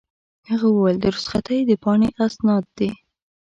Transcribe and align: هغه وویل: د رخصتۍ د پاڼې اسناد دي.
هغه 0.49 0.67
وویل: 0.71 0.97
د 0.99 1.05
رخصتۍ 1.15 1.59
د 1.65 1.71
پاڼې 1.83 2.09
اسناد 2.25 2.65
دي. 2.77 2.89